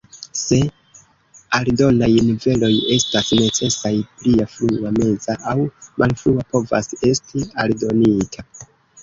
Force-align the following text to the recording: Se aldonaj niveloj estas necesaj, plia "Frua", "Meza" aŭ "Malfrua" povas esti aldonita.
Se 0.37 0.57
aldonaj 1.57 2.07
niveloj 2.29 2.69
estas 2.95 3.29
necesaj, 3.41 3.91
plia 4.23 4.47
"Frua", 4.55 4.93
"Meza" 4.97 5.37
aŭ 5.53 5.55
"Malfrua" 6.01 6.49
povas 6.57 6.91
esti 7.13 7.45
aldonita. 7.67 8.49